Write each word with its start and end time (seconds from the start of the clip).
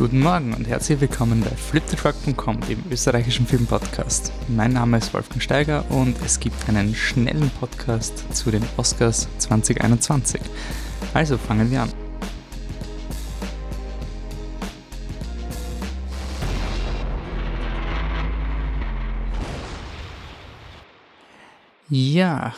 Guten 0.00 0.20
Morgen 0.20 0.54
und 0.54 0.66
herzlich 0.66 0.98
willkommen 0.98 1.42
bei 1.42 1.50
fliptetruck.com, 1.50 2.62
dem 2.62 2.82
österreichischen 2.90 3.46
Filmpodcast. 3.46 4.32
Mein 4.48 4.72
Name 4.72 4.96
ist 4.96 5.12
Wolfgang 5.12 5.42
Steiger 5.42 5.84
und 5.90 6.16
es 6.24 6.40
gibt 6.40 6.56
einen 6.70 6.94
schnellen 6.94 7.50
Podcast 7.60 8.34
zu 8.34 8.50
den 8.50 8.62
Oscars 8.78 9.28
2021. 9.36 10.40
Also 11.12 11.36
fangen 11.36 11.70
wir 11.70 11.82
an. 11.82 11.92
Ja, 21.90 22.54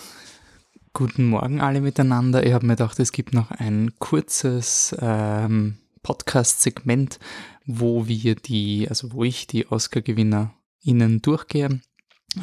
guten 0.93 1.27
Morgen 1.27 1.61
alle 1.61 1.81
miteinander. 1.81 2.47
Ich 2.47 2.53
habe 2.53 2.65
mir 2.65 2.77
gedacht, 2.77 3.01
es 3.01 3.11
gibt 3.11 3.35
noch 3.35 3.51
ein 3.51 3.91
kurzes 3.99 4.95
ähm, 5.01 5.79
Podcast-Segment, 6.03 7.19
wo 7.67 8.07
wir 8.07 8.35
die, 8.35 8.87
also 8.89 9.13
wo 9.13 9.25
ich 9.25 9.47
die 9.47 9.67
Oscar-GewinnerInnen 9.67 11.23
durchgehe. 11.23 11.81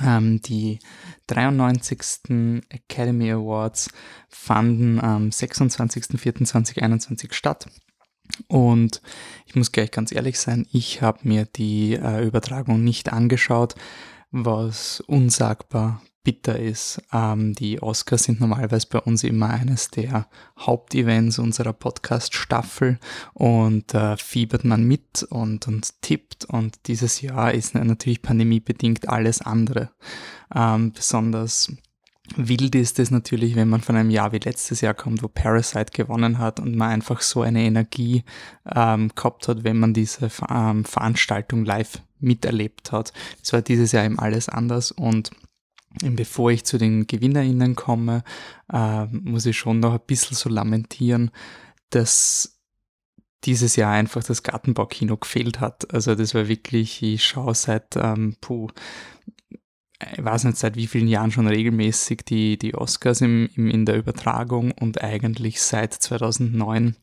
Ähm, 0.03 0.41
die 0.41 0.79
93. 1.27 2.61
Academy 2.69 3.31
Awards 3.31 3.91
fanden 4.29 4.99
am 4.99 5.29
26.04.2021 5.29 7.33
statt. 7.33 7.67
Und 8.47 9.01
ich 9.45 9.55
muss 9.55 9.71
gleich 9.71 9.91
ganz 9.91 10.11
ehrlich 10.11 10.39
sein, 10.39 10.67
ich 10.71 11.01
habe 11.01 11.27
mir 11.27 11.45
die 11.45 11.95
äh, 11.95 12.25
Übertragung 12.25 12.83
nicht 12.83 13.11
angeschaut, 13.11 13.75
was 14.31 15.01
unsagbar 15.01 16.01
bitter 16.29 16.59
ist. 16.59 17.01
Ähm, 17.11 17.55
die 17.55 17.81
Oscars 17.81 18.25
sind 18.25 18.39
normalerweise 18.39 18.85
bei 18.87 18.99
uns 18.99 19.23
immer 19.23 19.49
eines 19.49 19.89
der 19.89 20.27
Hauptevents 20.59 21.39
unserer 21.39 21.73
Podcast-Staffel 21.73 22.99
und 23.33 23.95
äh, 23.95 24.15
fiebert 24.15 24.63
man 24.63 24.83
mit 24.83 25.23
und, 25.23 25.67
und 25.67 25.99
tippt. 26.03 26.45
Und 26.45 26.85
dieses 26.85 27.21
Jahr 27.21 27.51
ist 27.51 27.73
natürlich 27.73 28.21
pandemiebedingt 28.21 29.09
alles 29.09 29.41
andere. 29.41 29.89
Ähm, 30.53 30.91
besonders 30.91 31.71
Wild 32.35 32.75
ist 32.75 32.99
es 32.99 33.09
natürlich, 33.09 33.55
wenn 33.55 33.69
man 33.69 33.81
von 33.81 33.95
einem 33.95 34.11
Jahr 34.11 34.31
wie 34.31 34.37
letztes 34.37 34.81
Jahr 34.81 34.93
kommt, 34.93 35.23
wo 35.23 35.27
Parasite 35.27 35.91
gewonnen 35.91 36.37
hat 36.37 36.59
und 36.59 36.75
man 36.75 36.91
einfach 36.91 37.21
so 37.21 37.41
eine 37.41 37.63
Energie 37.63 38.23
ähm, 38.71 39.09
gehabt 39.15 39.47
hat, 39.47 39.63
wenn 39.63 39.79
man 39.79 39.95
diese 39.95 40.29
ähm, 40.47 40.85
Veranstaltung 40.85 41.65
live 41.65 42.03
miterlebt 42.19 42.91
hat. 42.91 43.13
Es 43.41 43.51
war 43.51 43.63
dieses 43.63 43.93
Jahr 43.93 44.05
eben 44.05 44.19
alles 44.19 44.47
anders 44.47 44.91
und 44.91 45.31
bevor 46.01 46.51
ich 46.51 46.65
zu 46.65 46.77
den 46.77 47.07
GewinnerInnen 47.07 47.75
komme, 47.75 48.23
äh, 48.71 49.05
muss 49.05 49.45
ich 49.45 49.57
schon 49.57 49.79
noch 49.79 49.93
ein 49.93 50.05
bisschen 50.05 50.35
so 50.37 50.49
lamentieren, 50.49 51.31
dass 51.89 52.59
dieses 53.45 53.75
Jahr 53.75 53.93
einfach 53.93 54.23
das 54.23 54.43
Gartenbaukino 54.43 55.17
gefehlt 55.17 55.59
hat. 55.59 55.93
Also 55.93 56.15
das 56.15 56.35
war 56.35 56.47
wirklich, 56.47 57.01
ich 57.01 57.23
schaue 57.23 57.55
seit, 57.55 57.95
ähm, 57.95 58.35
puh, 58.41 58.67
ich 60.15 60.23
weiß 60.23 60.45
nicht 60.45 60.57
seit 60.57 60.75
wie 60.75 60.87
vielen 60.87 61.07
Jahren 61.07 61.31
schon 61.31 61.47
regelmäßig 61.47 62.21
die, 62.25 62.57
die 62.57 62.75
Oscars 62.75 63.21
im, 63.21 63.49
im, 63.55 63.69
in 63.69 63.85
der 63.85 63.97
Übertragung 63.97 64.71
und 64.71 65.01
eigentlich 65.01 65.61
seit 65.61 65.93
2009 65.93 66.95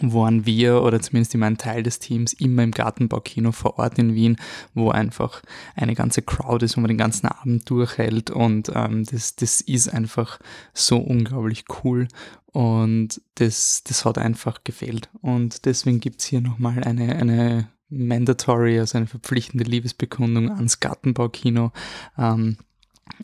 waren 0.00 0.46
wir 0.46 0.82
oder 0.82 1.00
zumindest 1.00 1.34
immer 1.34 1.46
ein 1.46 1.58
Teil 1.58 1.82
des 1.82 1.98
Teams 1.98 2.32
immer 2.32 2.64
im 2.64 2.72
Gartenbaukino 2.72 3.52
vor 3.52 3.78
Ort 3.78 3.98
in 3.98 4.14
Wien, 4.14 4.36
wo 4.74 4.90
einfach 4.90 5.42
eine 5.76 5.94
ganze 5.94 6.22
Crowd 6.22 6.64
ist, 6.64 6.76
wo 6.76 6.80
man 6.80 6.88
den 6.88 6.98
ganzen 6.98 7.26
Abend 7.26 7.68
durchhält 7.70 8.30
und 8.30 8.70
ähm, 8.74 9.04
das, 9.04 9.36
das 9.36 9.60
ist 9.60 9.88
einfach 9.88 10.38
so 10.74 10.98
unglaublich 10.98 11.64
cool 11.84 12.08
und 12.46 13.20
das, 13.36 13.84
das 13.84 14.04
hat 14.04 14.18
einfach 14.18 14.64
gefehlt 14.64 15.08
und 15.20 15.64
deswegen 15.66 16.00
gibt 16.00 16.20
es 16.20 16.26
hier 16.26 16.40
nochmal 16.40 16.82
eine, 16.82 17.14
eine 17.16 17.68
mandatory, 17.88 18.80
also 18.80 18.98
eine 18.98 19.06
verpflichtende 19.06 19.64
Liebesbekundung 19.64 20.50
ans 20.50 20.80
Gartenbaukino. 20.80 21.70
Ähm, 22.18 22.56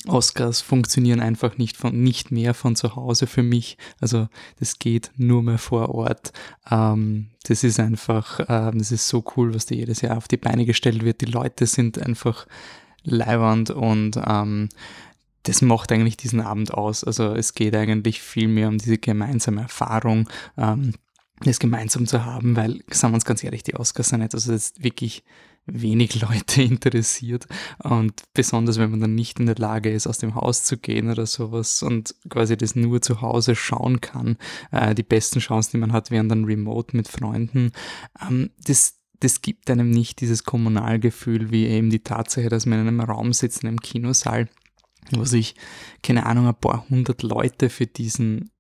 Oscars 0.07 0.61
funktionieren 0.61 1.21
einfach 1.21 1.59
nicht 1.59 1.77
von 1.77 2.03
nicht 2.03 2.31
mehr 2.31 2.55
von 2.55 2.77
zu 2.77 2.97
Hause 2.97 3.27
für 3.27 3.43
mich. 3.43 3.77
Also 4.01 4.29
das 4.59 4.79
geht 4.79 5.11
nur 5.17 5.43
mehr 5.43 5.59
vor 5.59 5.95
Ort. 5.95 6.33
Ähm, 6.71 7.29
das 7.45 7.65
ist 7.65 7.79
einfach, 7.81 8.41
ähm, 8.49 8.79
das 8.79 8.93
ist 8.93 9.09
so 9.09 9.25
cool, 9.37 9.55
was 9.55 9.67
da 9.67 9.75
jedes 9.75 10.01
Jahr 10.01 10.17
auf 10.17 10.29
die 10.29 10.37
Beine 10.37 10.65
gestellt 10.65 11.05
wird. 11.05 11.21
Die 11.21 11.27
Leute 11.27 11.67
sind 11.67 11.99
einfach 11.99 12.47
leiwand 13.03 13.71
und 13.71 14.19
ähm, 14.25 14.69
das 15.45 15.61
macht 15.61 15.91
eigentlich 15.91 16.17
diesen 16.17 16.41
Abend 16.41 16.73
aus. 16.73 17.05
Also 17.05 17.35
es 17.35 17.55
geht 17.55 17.75
eigentlich 17.75 18.23
viel 18.23 18.49
mehr 18.49 18.69
um 18.69 18.79
diese 18.79 18.99
gemeinsame 18.99 19.63
Erfahrung. 19.63 20.29
Ähm, 20.57 20.95
das 21.41 21.59
gemeinsam 21.59 22.07
zu 22.07 22.25
haben, 22.25 22.55
weil, 22.55 22.85
sagen 22.91 23.13
wir 23.13 23.17
uns 23.17 23.25
ganz 23.25 23.43
ehrlich, 23.43 23.65
die 23.65 23.75
Oscars 23.75 24.11
sind 24.11 24.23
also 24.23 24.37
das 24.37 24.47
ist 24.47 24.85
wirklich 24.85 25.25
wenig 25.67 26.21
Leute 26.21 26.63
interessiert 26.63 27.47
und 27.83 28.23
besonders 28.35 28.79
wenn 28.79 28.91
man 28.91 29.01
dann 29.01 29.15
nicht 29.15 29.41
in 29.41 29.47
der 29.47 29.57
Lage 29.57 29.91
ist, 29.91 30.07
aus 30.07 30.19
dem 30.19 30.35
Haus 30.35 30.65
zu 30.65 30.77
gehen 30.77 31.11
oder 31.11 31.27
sowas 31.27 31.83
und 31.83 32.15
quasi 32.29 32.57
das 32.57 32.75
nur 32.75 33.01
zu 33.01 33.21
Hause 33.21 33.55
schauen 33.55 34.01
kann. 34.01 34.37
Äh, 34.71 34.95
die 34.95 35.03
besten 35.03 35.41
Chancen, 35.41 35.73
die 35.73 35.79
man 35.79 35.93
hat, 35.93 36.11
wären 36.11 36.29
dann 36.29 36.45
remote 36.45 36.97
mit 36.97 37.09
Freunden. 37.09 37.73
Ähm, 38.21 38.51
das, 38.65 38.99
das 39.21 39.43
gibt 39.43 39.71
einem 39.71 39.91
nicht 39.91 40.21
dieses 40.21 40.45
Kommunalgefühl 40.45 41.51
wie 41.51 41.67
eben 41.67 41.91
die 41.91 42.03
Tatsache, 42.03 42.49
dass 42.49 42.67
man 42.67 42.81
in 42.81 42.89
einem 42.89 43.01
Raum 43.01 43.33
sitzt, 43.33 43.63
in 43.63 43.69
einem 43.69 43.81
Kinosaal 43.81 44.49
wo 45.11 45.25
sich, 45.25 45.55
keine 46.03 46.27
Ahnung, 46.27 46.47
ein 46.47 46.55
paar 46.55 46.89
hundert 46.89 47.23
Leute 47.23 47.69
für 47.71 47.87
diesen 47.87 48.51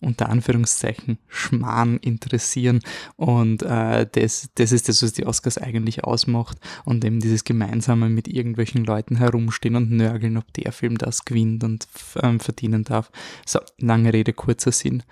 unter 0.00 0.28
Anführungszeichen 0.28 1.18
Schmarrn 1.28 1.96
interessieren 1.98 2.80
und 3.16 3.62
äh, 3.62 4.06
das, 4.10 4.50
das 4.54 4.72
ist 4.72 4.88
das, 4.88 5.02
was 5.02 5.12
die 5.12 5.26
Oscars 5.26 5.58
eigentlich 5.58 6.04
ausmacht 6.04 6.58
und 6.84 7.04
eben 7.04 7.20
dieses 7.20 7.44
gemeinsame 7.44 8.08
mit 8.08 8.28
irgendwelchen 8.28 8.84
Leuten 8.84 9.16
herumstehen 9.16 9.76
und 9.76 9.90
nörgeln, 9.90 10.36
ob 10.36 10.52
der 10.52 10.72
Film 10.72 10.98
das 10.98 11.24
gewinnt 11.24 11.64
und 11.64 11.88
ähm, 12.22 12.40
verdienen 12.40 12.84
darf. 12.84 13.10
So, 13.46 13.60
lange 13.78 14.12
Rede, 14.12 14.32
kurzer 14.32 14.72
Sinn. 14.72 15.02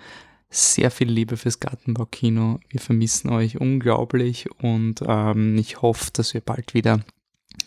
Sehr 0.49 0.91
viel 0.91 1.09
Liebe 1.09 1.35
fürs 1.35 1.59
Gartenbaukino. 1.59 2.61
Wir 2.69 2.79
vermissen 2.79 3.29
euch 3.29 3.59
unglaublich 3.59 4.49
und 4.61 5.01
ähm, 5.05 5.57
ich 5.57 5.81
hoffe, 5.81 6.11
dass 6.13 6.33
wir 6.33 6.41
bald 6.41 6.73
wieder 6.73 7.01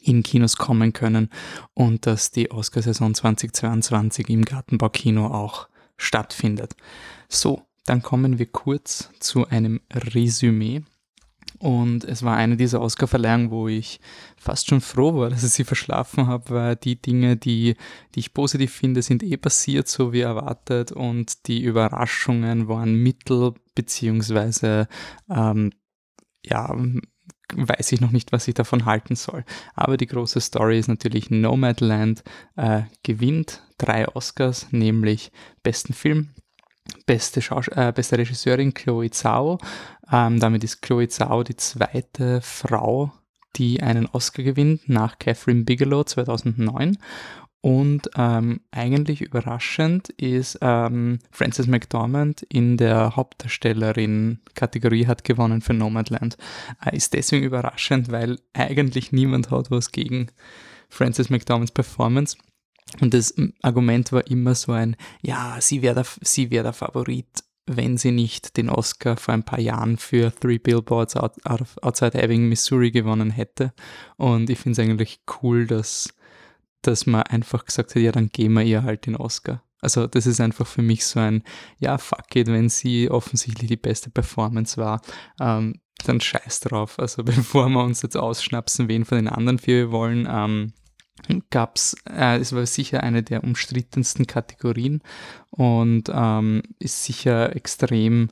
in 0.03 0.23
Kinos 0.23 0.57
kommen 0.57 0.95
können 0.95 1.29
und 1.75 2.07
dass 2.07 2.31
die 2.31 2.51
Oscarsaison 2.51 3.15
2022 3.15 4.31
im 4.31 4.45
Gartenbaukino 4.47 5.27
auch 5.27 5.69
stattfindet. 6.01 6.75
So, 7.29 7.63
dann 7.85 8.03
kommen 8.03 8.39
wir 8.39 8.47
kurz 8.47 9.11
zu 9.21 9.47
einem 9.47 9.81
Resümee. 9.93 10.83
Und 11.59 12.05
es 12.05 12.23
war 12.23 12.37
eine 12.37 12.57
dieser 12.57 12.81
Oscar-Verleihungen, 12.81 13.51
wo 13.51 13.69
ich 13.69 14.01
fast 14.39 14.69
schon 14.69 14.81
froh 14.81 15.15
war, 15.15 15.31
dass 15.31 15.45
ich 15.45 15.53
sie 15.53 15.65
verschlafen 15.65 16.27
habe, 16.27 16.51
weil 16.51 16.77
die 16.77 17.01
Dinge, 17.01 17.37
die, 17.37 17.77
die 18.15 18.21
ich 18.21 18.33
positiv 18.33 18.73
finde, 18.73 19.03
sind 19.03 19.23
eh 19.23 19.37
passiert, 19.37 19.87
so 19.87 20.13
wie 20.13 20.21
erwartet. 20.21 20.91
Und 20.91 21.47
die 21.47 21.63
Überraschungen 21.63 22.69
waren 22.69 22.95
mittel, 22.95 23.53
beziehungsweise, 23.75 24.89
ähm, 25.29 25.73
ja, 26.43 26.75
weiß 27.57 27.93
ich 27.93 28.01
noch 28.01 28.11
nicht, 28.11 28.33
was 28.33 28.49
ich 28.49 28.55
davon 28.55 28.85
halten 28.85 29.17
soll. 29.17 29.45
Aber 29.75 29.97
die 29.97 30.07
große 30.07 30.41
Story 30.41 30.79
ist 30.79 30.89
natürlich 30.89 31.31
Nomadland 31.31 32.23
äh, 32.57 32.83
gewinnt 33.03 33.63
drei 33.79 34.09
Oscars, 34.09 34.69
nämlich 34.71 35.33
besten 35.63 35.93
Film, 35.95 36.31
beste, 37.07 37.41
Schaus 37.41 37.69
äh, 37.69 37.93
beste 37.95 38.19
Regisseurin 38.19 38.75
Chloe 38.75 39.11
Zhao. 39.11 39.59
Ähm, 40.13 40.41
damit 40.41 40.65
ist 40.65 40.83
Chloe 40.83 41.09
Zhao 41.09 41.43
die 41.43 41.57
zweite 41.57 42.41
Frau, 42.43 43.13
die 43.57 43.83
einen 43.83 44.07
Oscar 44.07 44.43
gewinnt, 44.43 44.89
nach 44.89 45.19
Catherine 45.19 45.65
Bigelow 45.65 46.05
2009. 46.05 46.99
Und 47.63 48.09
ähm, 48.17 48.61
eigentlich 48.71 49.21
überraschend 49.21 50.09
ist 50.11 50.59
ähm, 50.63 51.19
Frances 51.31 51.67
McDormand 51.67 52.43
in 52.43 52.79
der 52.79 53.17
Hauptdarstellerin-Kategorie 53.17 55.07
hat 55.07 55.25
gewonnen 55.25 55.61
für 55.61 55.75
Nomadland. 55.75 56.39
Äh, 56.83 56.97
ist 56.97 57.13
deswegen 57.13 57.45
überraschend, 57.45 58.11
weil 58.11 58.39
eigentlich 58.55 59.13
niemand 59.13 59.51
hat 59.51 59.71
was 59.71 59.93
gegen 59.93 60.29
Frances 60.89 61.29
McDormands 61.29 61.73
Performance. 61.73 62.39
Und 63.01 63.13
das 63.13 63.35
Argument 63.63 64.11
war 64.11 64.27
immer 64.27 64.55
so 64.55 64.73
ein, 64.73 64.97
ja, 65.21 65.59
sie 65.61 65.83
wäre 65.83 65.95
der, 65.95 66.51
wär 66.51 66.63
der 66.63 66.73
Favorit, 66.73 67.45
wenn 67.67 67.99
sie 67.99 68.11
nicht 68.11 68.57
den 68.57 68.71
Oscar 68.71 69.17
vor 69.17 69.35
ein 69.35 69.45
paar 69.45 69.61
Jahren 69.61 69.99
für 69.99 70.33
Three 70.35 70.59
Billboards 70.59 71.15
Outside 71.15 72.21
Ebbing, 72.21 72.49
Missouri 72.49 72.91
gewonnen 72.91 73.31
hätte. 73.31 73.75
Und 74.17 74.49
ich 74.49 74.59
finde 74.59 74.81
es 74.81 74.89
eigentlich 74.89 75.21
cool, 75.43 75.67
dass 75.67 76.09
dass 76.83 77.07
man 77.07 77.23
einfach 77.23 77.65
gesagt 77.65 77.95
hat, 77.95 78.03
ja, 78.03 78.13
dann 78.13 78.29
geben 78.29 78.55
wir 78.55 78.63
ihr 78.63 78.83
halt 78.83 79.07
den 79.07 79.17
Oscar. 79.17 79.63
Also 79.81 80.07
das 80.07 80.27
ist 80.27 80.41
einfach 80.41 80.67
für 80.67 80.83
mich 80.83 81.05
so 81.05 81.21
ein, 81.21 81.43
ja, 81.79 81.99
fuck 81.99 82.35
it, 82.37 82.49
wenn 82.49 82.69
sie 82.69 83.11
offensichtlich 83.11 83.69
die 83.69 83.77
beste 83.77 84.11
Performance 84.11 84.77
war, 84.77 85.01
ähm, 85.41 85.81
dann 86.05 86.21
scheiß 86.21 86.61
drauf. 86.61 86.99
Also 86.99 87.23
bevor 87.25 87.69
wir 87.69 87.83
uns 87.83 88.03
jetzt 88.03 88.17
ausschnapsen, 88.17 88.89
wen 88.89 89.05
von 89.05 89.19
den 89.19 89.29
anderen 89.29 89.59
vier 89.59 89.77
wir 89.77 89.93
wollen, 89.93 90.29
ähm, 90.31 90.73
gab 91.51 91.77
es, 91.77 91.97
äh, 92.09 92.39
es 92.39 92.55
war 92.55 92.65
sicher 92.67 93.03
eine 93.03 93.23
der 93.23 93.45
umstrittensten 93.45 94.27
Kategorien 94.27 95.03
und 95.51 96.11
ähm, 96.13 96.63
ist 96.79 97.05
sicher 97.05 97.55
extrem 97.55 98.31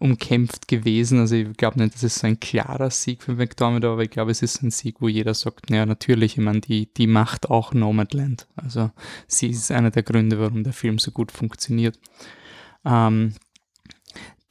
umkämpft 0.00 0.66
gewesen. 0.66 1.20
Also 1.20 1.36
ich 1.36 1.56
glaube 1.56 1.78
nicht, 1.78 1.94
dass 1.94 2.02
es 2.02 2.16
so 2.16 2.26
ein 2.26 2.40
klarer 2.40 2.90
Sieg 2.90 3.22
für 3.22 3.34
McDormand, 3.34 3.84
aber 3.84 4.02
ich 4.02 4.10
glaube, 4.10 4.30
es 4.30 4.42
ist 4.42 4.62
ein 4.62 4.70
Sieg, 4.70 4.96
wo 5.00 5.08
jeder 5.08 5.34
sagt, 5.34 5.70
ja 5.70 5.86
natürlich, 5.86 6.38
ich 6.38 6.42
meine, 6.42 6.60
die, 6.60 6.92
die 6.92 7.06
macht 7.06 7.50
auch 7.50 7.72
Nomadland. 7.74 8.48
Also 8.56 8.90
sie 9.28 9.48
ist 9.48 9.70
einer 9.70 9.90
der 9.90 10.02
Gründe, 10.02 10.40
warum 10.40 10.64
der 10.64 10.72
Film 10.72 10.98
so 10.98 11.10
gut 11.10 11.30
funktioniert. 11.30 11.98
Ähm, 12.84 13.34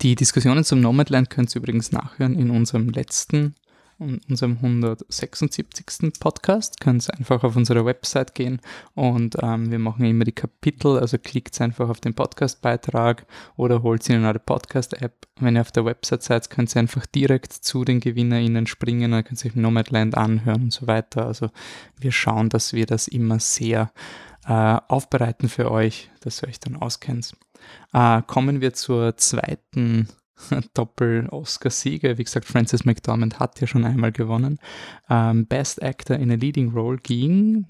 die 0.02 0.16
Diskussionen 0.16 0.64
zum 0.64 0.80
Nomadland 0.80 1.30
könnt 1.30 1.54
ihr 1.54 1.62
übrigens 1.62 1.92
nachhören 1.92 2.36
in 2.36 2.52
unserem 2.52 2.90
letzten 2.90 3.56
in 4.00 4.22
unserem 4.30 4.58
176. 4.62 6.14
Podcast. 6.20 6.80
Könnt 6.80 7.14
einfach 7.14 7.44
auf 7.44 7.56
unsere 7.56 7.86
Website 7.86 8.34
gehen 8.36 8.62
und 8.96 9.38
ähm, 9.42 9.72
wir 9.72 9.80
machen 9.80 10.06
immer 10.06 10.24
die 10.24 10.32
Kapitel, 10.32 10.98
also 10.98 11.18
klickt 11.18 11.60
einfach 11.62 11.90
auf 11.90 12.00
den 12.00 12.14
Podcastbeitrag 12.14 13.26
oder 13.56 13.84
holt 13.84 14.04
sie 14.04 14.14
in 14.14 14.26
eure 14.26 14.40
Podcast-App. 14.40 15.28
Wenn 15.40 15.56
ihr 15.56 15.62
auf 15.62 15.72
der 15.72 15.86
Website 15.86 16.24
seid, 16.24 16.50
könnt 16.50 16.76
ihr 16.76 16.80
einfach 16.80 17.06
direkt 17.06 17.54
zu 17.54 17.84
den 17.86 18.00
GewinnerInnen 18.00 18.68
springen, 18.68 19.12
dann 19.12 19.24
könnt 19.24 19.44
ihr 19.44 19.52
euch 19.52 19.56
Nomadland 19.56 20.16
anhören 20.18 20.64
und 20.64 20.74
so 20.74 20.88
weiter. 20.88 21.26
Also 21.26 21.50
wir 21.98 22.12
schauen, 22.12 22.50
dass 22.50 22.74
wir 22.74 22.86
das 22.86 23.08
immer 23.08 23.40
sehr 23.40 23.92
äh, 24.46 24.78
aufbereiten 24.88 25.50
für 25.50 25.72
euch, 25.72 26.10
dass 26.22 26.42
ihr 26.42 26.48
euch 26.48 26.60
dann 26.60 26.76
auskennt. 26.76 27.36
Äh, 27.94 28.22
kommen 28.24 28.62
wir 28.62 28.74
zur 28.74 29.18
zweiten 29.18 30.08
Doppel-Oscar-Sieger. 30.74 32.18
Wie 32.18 32.24
gesagt, 32.24 32.46
Francis 32.46 32.86
McDormand 32.86 33.40
hat 33.40 33.60
ja 33.62 33.68
schon 33.68 33.86
einmal 33.86 34.12
gewonnen. 34.12 34.60
Ähm, 35.10 35.46
Best 35.46 35.82
Actor 35.82 36.18
in 36.18 36.32
a 36.32 36.36
Leading 36.36 36.72
Role 36.72 36.98
ging 36.98 37.66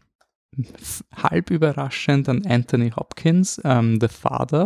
halb 1.16 1.51
überraschend 1.51 2.27
an 2.27 2.45
Anthony 2.45 2.92
Hopkins, 2.92 3.62
ähm, 3.63 4.00
The 4.01 4.07
Father. 4.07 4.66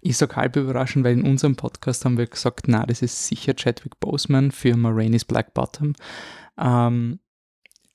Ich 0.00 0.16
sage 0.16 0.36
halb 0.36 0.56
überraschend, 0.56 1.04
weil 1.04 1.18
in 1.18 1.24
unserem 1.24 1.56
Podcast 1.56 2.04
haben 2.04 2.18
wir 2.18 2.26
gesagt, 2.26 2.66
na, 2.68 2.84
das 2.86 3.02
ist 3.02 3.26
sicher 3.26 3.54
Chadwick 3.54 4.00
Boseman 4.00 4.50
für 4.50 4.76
Maraine's 4.76 5.24
Black 5.24 5.54
Bottom. 5.54 5.94
Ähm, 6.58 7.20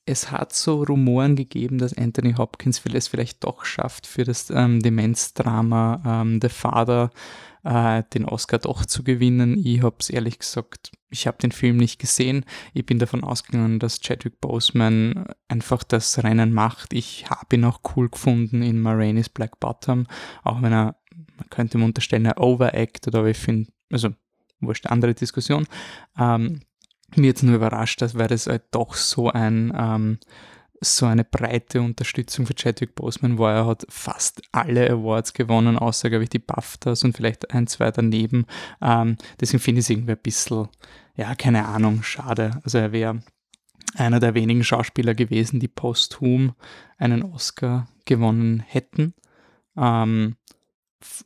es 0.06 0.32
hat 0.32 0.54
so 0.54 0.84
Rumoren 0.84 1.36
gegeben, 1.36 1.80
dass 1.80 1.98
Anthony 1.98 2.34
Hopkins 2.34 2.82
es 2.94 3.10
vielleicht 3.10 3.44
doch 3.44 3.66
schafft, 3.66 4.08
für 4.08 4.24
das 4.24 4.50
ähm, 4.50 4.82
Demenzdrama 4.82 6.22
ähm, 6.22 6.40
The 6.42 6.48
Father 6.48 7.10
äh, 7.68 8.04
den 8.14 8.26
Oscar 8.26 8.60
doch 8.60 8.86
zu 8.86 9.04
gewinnen. 9.04 9.58
Ich 9.62 9.84
habe 9.84 9.98
es 10.00 10.10
ehrlich 10.10 10.40
gesagt, 10.40 10.92
ich 11.10 11.28
habe 11.28 11.38
den 11.38 11.52
Film 11.52 11.78
nicht 11.78 12.00
gesehen. 12.00 12.46
Ich 12.74 12.86
bin 12.86 12.98
davon 12.98 13.24
ausgegangen, 13.24 13.80
dass 13.80 14.00
Chadwick 14.00 14.40
Boseman 14.40 15.26
einfach 15.50 15.84
das 15.84 16.24
Rennen 16.24 16.54
macht. 16.54 16.94
Ich 16.94 17.30
habe 17.30 17.58
ihn 17.58 17.66
auch 17.66 17.82
cool 17.96 18.10
gefunden 18.10 18.62
in 18.62 18.80
Maraine's 18.80 19.30
Black 19.30 19.60
Bottom, 19.60 20.08
auch 20.44 20.62
wenn 20.62 20.72
er, 20.72 20.96
man 21.36 21.50
könnte 21.50 21.78
ihm 21.78 21.84
unterstellen, 21.84 22.26
er 22.26 22.40
overacted, 22.40 23.14
aber 23.14 23.28
ich 23.28 23.38
finde, 23.38 23.70
also 23.92 24.10
wurscht, 24.62 24.88
andere 24.88 25.14
Diskussion. 25.14 25.68
Ähm, 26.18 26.62
mir 27.16 27.28
jetzt 27.28 27.44
nur 27.44 27.56
überrascht, 27.56 28.02
dass 28.02 28.16
weil 28.16 28.28
das 28.28 28.48
halt 28.48 28.64
doch 28.72 28.94
so 28.96 29.30
ein 29.30 29.74
ähm, 29.78 30.20
so 30.82 31.06
eine 31.06 31.24
breite 31.24 31.82
Unterstützung 31.82 32.46
für 32.46 32.56
Chadwick 32.56 32.96
Boseman 32.96 33.38
war. 33.38 33.54
Er 33.54 33.66
hat 33.66 33.86
fast 33.90 34.42
alle 34.52 34.90
Awards 34.90 35.34
gewonnen, 35.34 35.78
außer, 35.78 36.10
glaube 36.10 36.24
ich, 36.24 36.30
die 36.30 36.40
BAFTAs 36.40 37.04
und 37.04 37.16
vielleicht 37.16 37.52
ein, 37.52 37.68
zwei 37.68 37.92
daneben. 37.92 38.46
Ähm, 38.82 39.18
deswegen 39.40 39.62
finde 39.62 39.80
ich 39.80 39.86
es 39.86 39.90
irgendwie 39.90 40.12
ein 40.12 40.22
bisschen, 40.22 40.68
ja, 41.16 41.36
keine 41.36 41.66
Ahnung, 41.66 42.04
schade. 42.04 42.60
Also 42.64 42.78
er 42.78 42.92
wäre 42.92 43.22
einer 43.96 44.20
der 44.20 44.34
wenigen 44.34 44.64
Schauspieler 44.64 45.16
gewesen, 45.16 45.60
die 45.60 45.68
posthum 45.68 46.54
einen 46.98 47.24
Oscar 47.24 47.88
gewonnen 48.06 48.60
hätten. 48.60 49.14
Ähm, 49.76 50.36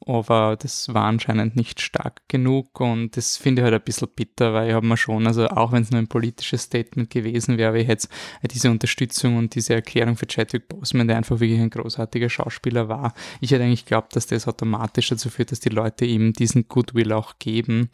aber 0.05 0.57
das 0.57 0.93
war 0.93 1.05
anscheinend 1.05 1.55
nicht 1.55 1.79
stark 1.79 2.21
genug 2.27 2.79
und 2.81 3.15
das 3.15 3.37
finde 3.37 3.61
ich 3.61 3.63
halt 3.63 3.73
ein 3.73 3.83
bisschen 3.83 4.09
bitter, 4.13 4.53
weil 4.53 4.69
ich 4.69 4.73
habe 4.73 4.85
mir 4.85 4.97
schon, 4.97 5.25
also 5.27 5.47
auch 5.47 5.71
wenn 5.71 5.83
es 5.83 5.91
nur 5.91 5.99
ein 5.99 6.07
politisches 6.07 6.63
Statement 6.63 7.09
gewesen 7.09 7.57
wäre, 7.57 7.79
ich 7.79 7.87
hätte 7.87 8.07
diese 8.43 8.69
Unterstützung 8.69 9.37
und 9.37 9.55
diese 9.55 9.73
Erklärung 9.73 10.17
für 10.17 10.27
Chadwick 10.27 10.67
Boseman, 10.67 11.07
der 11.07 11.17
einfach 11.17 11.39
wirklich 11.39 11.61
ein 11.61 11.69
großartiger 11.69 12.29
Schauspieler 12.29 12.89
war, 12.89 13.13
ich 13.39 13.51
hätte 13.51 13.63
eigentlich 13.63 13.85
geglaubt, 13.85 14.15
dass 14.15 14.27
das 14.27 14.47
automatisch 14.47 15.09
dazu 15.09 15.29
führt, 15.29 15.51
dass 15.51 15.61
die 15.61 15.69
Leute 15.69 16.05
ihm 16.05 16.33
diesen 16.33 16.67
Goodwill 16.67 17.13
auch 17.13 17.39
geben 17.39 17.89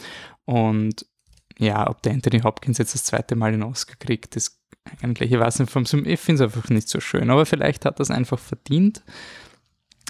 und 0.45 1.05
ja, 1.59 1.89
ob 1.89 2.01
der 2.01 2.13
Anthony 2.13 2.41
Hopkins 2.41 2.77
jetzt 2.77 2.93
das 2.93 3.03
zweite 3.03 3.35
Mal 3.35 3.51
den 3.51 3.63
Oscar 3.63 3.95
kriegt, 3.99 4.35
das 4.35 4.59
eigentlich, 5.01 5.31
ich 5.31 5.39
weiß 5.39 5.59
nicht, 5.59 5.71
vom, 5.71 5.83
ich 5.83 6.19
finde 6.19 6.43
es 6.43 6.55
einfach 6.55 6.69
nicht 6.69 6.87
so 6.87 6.99
schön, 6.99 7.29
aber 7.29 7.45
vielleicht 7.45 7.85
hat 7.85 7.99
das 7.99 8.09
einfach 8.09 8.39
verdient. 8.39 9.03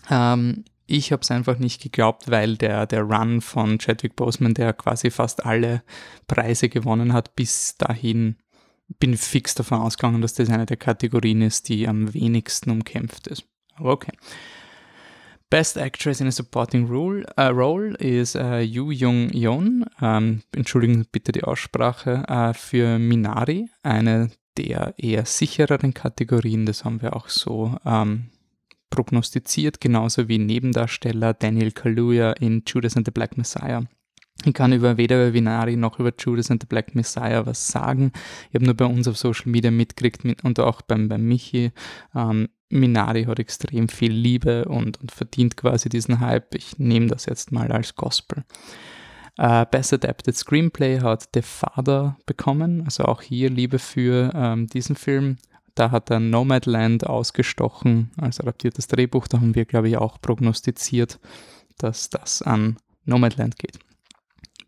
Ähm, 0.10 0.64
ich 0.88 1.12
habe 1.12 1.22
es 1.22 1.32
einfach 1.32 1.60
nicht 1.60 1.82
geglaubt, 1.82 2.32
weil 2.32 2.58
der, 2.58 2.88
der 2.88 3.04
Run 3.04 3.42
von 3.42 3.78
Chadwick 3.78 4.16
Boseman, 4.16 4.54
der 4.54 4.74
quasi 4.74 5.12
fast 5.12 5.46
alle 5.46 5.84
Preise 6.28 6.70
gewonnen 6.70 7.14
hat, 7.14 7.36
bis 7.36 7.78
dahin 7.78 8.38
bin 9.00 9.18
fix 9.18 9.54
davon 9.54 9.80
ausgegangen, 9.80 10.22
dass 10.22 10.34
das 10.34 10.50
eine 10.50 10.66
der 10.66 10.78
Kategorien 10.78 11.42
ist, 11.42 11.68
die 11.68 11.88
am 11.88 12.14
wenigsten 12.14 12.72
umkämpft 12.72 13.28
ist. 13.28 13.44
Aber 13.76 13.92
okay. 13.92 14.14
Best 15.50 15.78
Actress 15.78 16.20
in 16.20 16.28
a 16.28 16.32
Supporting 16.32 16.88
Role, 16.88 17.26
uh, 17.38 17.44
role 17.44 17.96
is 17.98 18.36
uh, 18.36 18.58
Yu 18.58 18.92
Jung 18.92 19.30
Yeon, 19.32 19.86
ähm, 20.02 20.42
entschuldigen 20.54 21.06
bitte 21.10 21.32
die 21.32 21.44
Aussprache, 21.44 22.26
uh, 22.30 22.54
für 22.54 23.00
Minari, 23.00 23.70
eine 23.82 24.30
der 24.58 24.94
eher 24.98 25.26
sichereren 25.26 25.94
Kategorien, 25.94 26.66
das 26.66 26.84
haben 26.84 27.02
wir 27.02 27.16
auch 27.16 27.30
so 27.30 27.78
ähm, 27.86 28.30
prognostiziert, 28.90 29.82
genauso 29.82 30.28
wie 30.28 30.38
Nebendarsteller 30.38 31.34
Daniel 31.34 31.72
Kaluuya 31.72 32.34
in 32.34 32.64
Judas 32.66 32.98
and 32.98 33.06
the 33.06 33.12
Black 33.12 33.38
Messiah. 33.38 33.84
Ich 34.46 34.54
kann 34.54 34.72
über 34.72 34.98
weder 34.98 35.16
über 35.16 35.34
Vinari 35.34 35.76
noch 35.76 36.00
über 36.00 36.14
Judas 36.18 36.52
and 36.52 36.62
the 36.62 36.68
Black 36.68 36.94
Messiah 36.94 37.46
was 37.46 37.68
sagen. 37.68 38.12
Ich 38.50 38.56
habe 38.56 38.66
nur 38.66 38.76
bei 38.76 38.86
uns 38.86 39.08
auf 39.08 39.18
Social 39.18 39.50
Media 39.50 39.72
mitgekriegt 39.72 40.24
mit, 40.24 40.44
und 40.44 40.60
auch 40.60 40.82
beim, 40.82 41.10
beim 41.10 41.24
Michi. 41.24 41.72
Ähm, 42.16 42.50
Minari 42.70 43.24
hat 43.24 43.40
extrem 43.40 43.88
viel 43.88 44.12
Liebe 44.12 44.66
und, 44.66 45.00
und 45.02 45.12
verdient 45.12 45.58
quasi 45.58 45.90
diesen 45.90 46.20
Hype. 46.20 46.54
Ich 46.54 46.78
nehme 46.78 47.08
das 47.08 47.26
jetzt 47.26 47.52
mal 47.52 47.72
als 47.72 47.96
Gospel. 47.96 48.44
Uh, 49.40 49.66
Best 49.70 49.94
Adapted 49.94 50.36
Screenplay 50.36 51.00
hat 51.00 51.30
The 51.34 51.44
Father 51.44 52.18
bekommen, 52.26 52.82
also 52.86 53.04
auch 53.06 53.22
hier 53.22 53.52
Liebe 53.52 53.78
für 53.78 54.32
ähm, 54.34 54.66
diesen 54.68 54.96
Film. 54.96 55.38
Da 55.78 55.92
hat 55.92 56.10
er 56.10 56.20
Nomadland 56.20 57.06
ausgestochen 57.06 58.10
als 58.18 58.40
adaptiertes 58.40 58.88
Drehbuch. 58.88 59.28
Da 59.28 59.40
haben 59.40 59.54
wir, 59.54 59.66
glaube 59.66 59.90
ich, 59.90 59.98
auch 59.98 60.20
prognostiziert, 60.20 61.20
dass 61.78 62.10
das 62.10 62.42
an 62.42 62.78
Nomadland 63.06 63.60
geht. 63.60 63.78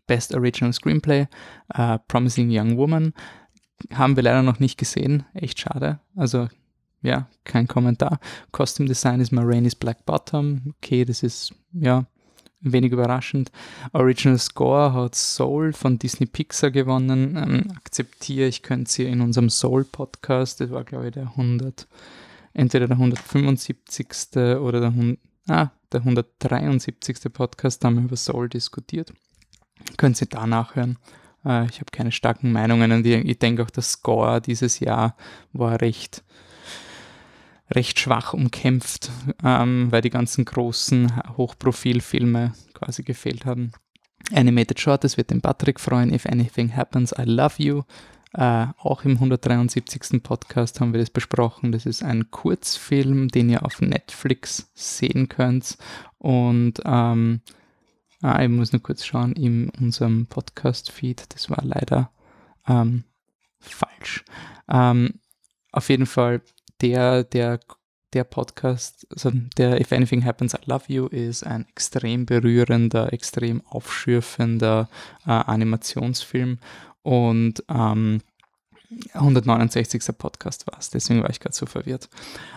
Best 0.06 0.32
Original 0.32 0.72
Screenplay, 0.72 1.26
uh, 1.76 1.98
Promising 2.06 2.48
Young 2.52 2.76
Woman, 2.76 3.12
haben 3.92 4.14
wir 4.14 4.22
leider 4.22 4.44
noch 4.44 4.60
nicht 4.60 4.78
gesehen. 4.78 5.24
Echt 5.34 5.58
schade. 5.58 5.98
Also, 6.14 6.48
ja, 7.02 7.28
kein 7.42 7.66
Kommentar. 7.66 8.20
Costume 8.52 8.88
Design 8.88 9.18
ist 9.18 9.32
Maraine's 9.32 9.74
Black 9.74 10.06
Bottom. 10.06 10.74
Okay, 10.76 11.04
das 11.04 11.24
ist, 11.24 11.52
ja, 11.72 12.06
wenig 12.60 12.92
überraschend. 12.92 13.50
Original 13.92 14.38
Score 14.38 14.92
hat 14.92 15.14
Soul 15.14 15.72
von 15.72 15.98
Disney 15.98 16.26
Pixar 16.26 16.70
gewonnen. 16.70 17.36
Ähm, 17.36 17.72
akzeptiere, 17.76 18.48
ich 18.48 18.62
könnte 18.62 18.90
sie 18.90 19.04
in 19.04 19.20
unserem 19.20 19.50
Soul-Podcast, 19.50 20.60
das 20.60 20.70
war 20.70 20.84
glaube 20.84 21.08
ich 21.08 21.12
der 21.12 21.28
100, 21.28 21.86
entweder 22.54 22.86
der 22.86 22.96
175. 22.96 24.36
oder 24.60 24.80
der, 24.80 24.90
100, 24.90 25.18
ah, 25.48 25.70
der 25.92 26.00
173. 26.00 27.32
Podcast, 27.32 27.82
da 27.82 27.88
haben 27.88 27.96
wir 27.96 28.04
über 28.04 28.16
Soul 28.16 28.48
diskutiert. 28.48 29.12
Können 29.96 30.14
Sie 30.14 30.26
da 30.26 30.46
nachhören. 30.46 30.98
Äh, 31.44 31.66
ich 31.66 31.76
habe 31.80 31.90
keine 31.90 32.12
starken 32.12 32.52
Meinungen 32.52 32.92
und 32.92 33.06
ich 33.06 33.38
denke 33.38 33.62
auch, 33.62 33.70
der 33.70 33.82
Score 33.82 34.40
dieses 34.40 34.80
Jahr 34.80 35.16
war 35.52 35.80
recht 35.80 36.22
recht 37.70 38.00
schwach 38.00 38.32
umkämpft, 38.32 39.10
ähm, 39.44 39.90
weil 39.90 40.02
die 40.02 40.10
ganzen 40.10 40.44
großen 40.44 41.12
Hochprofilfilme 41.36 42.52
quasi 42.74 43.02
gefehlt 43.02 43.44
haben. 43.44 43.72
Animated 44.32 44.78
Short, 44.80 45.04
das 45.04 45.16
wird 45.16 45.30
den 45.30 45.40
Patrick 45.40 45.80
freuen. 45.80 46.12
If 46.12 46.26
Anything 46.26 46.74
Happens, 46.74 47.12
I 47.16 47.22
Love 47.22 47.54
You. 47.58 47.82
Äh, 48.32 48.66
auch 48.78 49.04
im 49.04 49.12
173. 49.14 50.22
Podcast 50.22 50.80
haben 50.80 50.92
wir 50.92 51.00
das 51.00 51.10
besprochen. 51.10 51.72
Das 51.72 51.86
ist 51.86 52.04
ein 52.04 52.30
Kurzfilm, 52.30 53.28
den 53.28 53.50
ihr 53.50 53.64
auf 53.64 53.80
Netflix 53.80 54.70
sehen 54.74 55.28
könnt. 55.28 55.78
Und 56.18 56.74
ähm, 56.84 57.40
ah, 58.22 58.42
ich 58.42 58.48
muss 58.48 58.72
nur 58.72 58.82
kurz 58.82 59.04
schauen, 59.04 59.32
in 59.32 59.70
unserem 59.70 60.26
Podcast-Feed, 60.26 61.34
das 61.34 61.50
war 61.50 61.64
leider 61.64 62.10
ähm, 62.68 63.04
falsch. 63.58 64.24
Ähm, 64.68 65.14
auf 65.72 65.88
jeden 65.88 66.06
Fall 66.06 66.42
der, 66.80 67.24
der, 67.24 67.60
der 68.12 68.24
Podcast, 68.24 69.06
also 69.10 69.30
der 69.56 69.80
If 69.80 69.92
Anything 69.92 70.24
Happens, 70.24 70.54
I 70.54 70.58
Love 70.66 70.84
You, 70.88 71.06
ist 71.06 71.46
ein 71.46 71.66
extrem 71.68 72.26
berührender, 72.26 73.12
extrem 73.12 73.62
aufschürfender 73.66 74.88
äh, 75.26 75.30
Animationsfilm. 75.30 76.58
Und 77.02 77.64
ähm, 77.68 78.20
169. 79.12 80.16
Podcast 80.18 80.66
war 80.66 80.78
es, 80.78 80.90
deswegen 80.90 81.22
war 81.22 81.30
ich 81.30 81.40
gerade 81.40 81.54
so 81.54 81.66
verwirrt. 81.66 82.08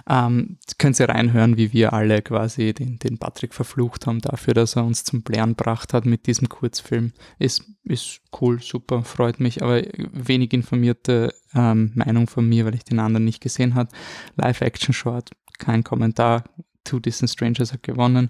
Ähm, 0.10 0.58
könnt 0.78 1.00
ihr 1.00 1.10
reinhören, 1.10 1.58
wie 1.58 1.74
wir 1.74 1.94
alle 1.94 2.22
quasi 2.22 2.74
den, 2.74 3.00
den 3.00 3.18
Patrick 3.18 3.54
verflucht 3.54 4.08
haben 4.08 4.20
dafür, 4.20 4.54
dass 4.54 4.76
er 4.76 4.86
uns 4.86 5.04
zum 5.04 5.22
Blären 5.22 5.56
gebracht 5.56 5.94
hat 5.94 6.06
mit 6.06 6.26
diesem 6.28 6.50
Kurzfilm. 6.50 7.14
Ist, 7.40 7.64
ist 7.84 8.22
cool, 8.42 8.62
super, 8.62 9.04
freut 9.04 9.40
mich, 9.40 9.62
aber 9.62 9.84
wenig 10.12 10.54
informierte 10.54 11.34
ähm, 11.54 11.92
Meinung 11.96 12.28
von 12.28 12.48
mir, 12.48 12.66
weil 12.66 12.76
ich 12.76 12.84
den 12.84 13.00
anderen 13.00 13.26
nicht 13.26 13.42
gesehen 13.42 13.76
habe. 13.76 13.90
Live-Action-Short, 14.36 15.32
kein 15.60 15.84
Kommentar, 15.84 16.44
Two 16.84 17.00
Distant 17.00 17.30
Strangers 17.30 17.72
hat 17.72 17.84
gewonnen. 17.84 18.28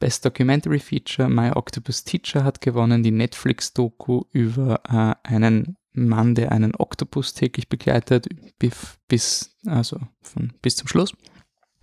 Best 0.00 0.24
Documentary 0.24 0.80
Feature, 0.80 1.28
My 1.28 1.50
Octopus 1.52 2.02
Teacher 2.04 2.42
hat 2.42 2.60
gewonnen. 2.60 3.02
Die 3.02 3.12
Netflix-Doku 3.12 4.24
über 4.32 4.80
äh, 4.88 5.28
einen 5.28 5.76
Mann, 5.92 6.34
der 6.34 6.52
einen 6.52 6.74
Oktopus 6.74 7.34
täglich 7.34 7.68
begleitet, 7.68 8.28
bis, 8.58 9.56
also 9.66 10.00
von, 10.20 10.52
bis 10.62 10.76
zum 10.76 10.88
Schluss. 10.88 11.14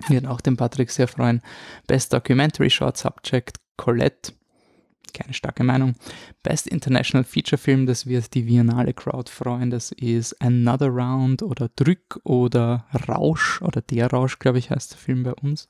Wird 0.07 0.25
auch 0.25 0.41
den 0.41 0.57
Patrick 0.57 0.91
sehr 0.91 1.07
freuen. 1.07 1.41
Best 1.87 2.13
Documentary 2.13 2.69
Short 2.69 2.97
Subject, 2.97 3.59
Colette. 3.77 4.33
Keine 5.13 5.33
starke 5.33 5.63
Meinung. 5.63 5.95
Best 6.43 6.67
International 6.67 7.23
Feature 7.23 7.57
Film, 7.57 7.85
das 7.85 8.05
wird 8.05 8.33
die 8.33 8.45
Viennale 8.45 8.93
Crowd 8.93 9.29
freuen. 9.29 9.71
Das 9.71 9.91
ist 9.91 10.39
Another 10.41 10.87
Round 10.87 11.41
oder 11.41 11.69
Drück 11.75 12.19
oder 12.23 12.85
Rausch 13.07 13.61
oder 13.61 13.81
Der 13.81 14.09
Rausch, 14.09 14.39
glaube 14.39 14.59
ich, 14.59 14.69
heißt 14.69 14.91
der 14.91 14.99
Film 14.99 15.23
bei 15.23 15.33
uns. 15.33 15.67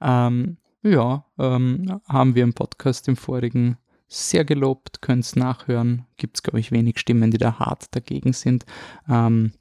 Ähm, 0.00 0.58
ja, 0.82 1.24
ähm, 1.38 2.00
haben 2.06 2.34
wir 2.34 2.42
im 2.42 2.54
Podcast 2.54 3.08
im 3.08 3.16
vorigen 3.16 3.78
sehr 4.12 4.44
gelobt, 4.44 5.02
könnt 5.02 5.24
es 5.24 5.36
nachhören. 5.36 6.06
Gibt 6.16 6.36
es, 6.36 6.42
glaube 6.42 6.60
ich, 6.60 6.72
wenig 6.72 6.98
Stimmen, 6.98 7.30
die 7.30 7.38
da 7.38 7.58
hart 7.58 7.94
dagegen 7.94 8.32
sind. 8.32 8.64
Ähm, 9.08 9.52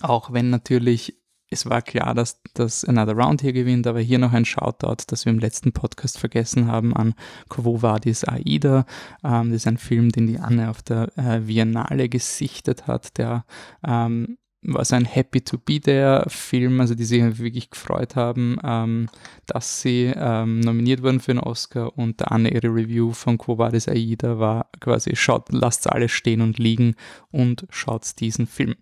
auch 0.00 0.32
wenn 0.32 0.50
natürlich 0.50 1.22
es 1.52 1.68
war 1.68 1.82
klar, 1.82 2.14
dass 2.14 2.40
das 2.54 2.84
Another 2.84 3.12
Round 3.12 3.42
hier 3.42 3.52
gewinnt, 3.52 3.86
aber 3.86 4.00
hier 4.00 4.18
noch 4.18 4.32
ein 4.32 4.44
Shoutout, 4.44 5.04
das 5.06 5.24
wir 5.24 5.32
im 5.32 5.38
letzten 5.38 5.72
Podcast 5.72 6.18
vergessen 6.18 6.66
haben 6.66 6.96
an 6.96 7.14
Quo 7.48 7.82
Vadis 7.82 8.24
Aida. 8.24 8.86
Ähm, 9.22 9.50
das 9.50 9.56
ist 9.58 9.66
ein 9.66 9.78
Film, 9.78 10.10
den 10.10 10.26
die 10.26 10.38
Anne 10.38 10.70
auf 10.70 10.82
der 10.82 11.12
äh, 11.16 11.40
Biennale 11.40 12.08
gesichtet 12.08 12.86
hat, 12.86 13.18
der 13.18 13.44
ähm, 13.86 14.38
war 14.62 14.84
so 14.84 14.94
ein 14.94 15.04
Happy 15.04 15.40
to 15.40 15.58
Be 15.58 15.80
There 15.80 16.24
Film, 16.28 16.80
also 16.80 16.94
die 16.94 17.04
sich 17.04 17.38
wirklich 17.38 17.70
gefreut 17.70 18.14
haben, 18.16 18.58
ähm, 18.62 19.08
dass 19.46 19.82
sie 19.82 20.12
ähm, 20.14 20.60
nominiert 20.60 21.02
wurden 21.02 21.20
für 21.20 21.32
einen 21.32 21.40
Oscar 21.40 21.96
und 21.98 22.20
der 22.20 22.30
Anne 22.32 22.52
ihre 22.52 22.68
Review 22.68 23.12
von 23.12 23.38
Quo 23.38 23.58
Vadis 23.58 23.88
Aida 23.88 24.38
war 24.38 24.70
quasi, 24.80 25.16
schaut, 25.16 25.52
lasst 25.52 25.90
alles 25.90 26.12
stehen 26.12 26.40
und 26.40 26.58
liegen 26.58 26.94
und 27.30 27.66
schaut 27.70 28.20
diesen 28.20 28.46
Film. 28.46 28.76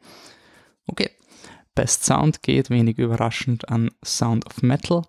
Okay, 0.87 1.11
Best 1.75 2.05
Sound 2.05 2.43
geht 2.43 2.69
wenig 2.69 2.99
überraschend 2.99 3.69
an 3.69 3.91
Sound 4.05 4.47
of 4.47 4.63
Metal. 4.63 5.03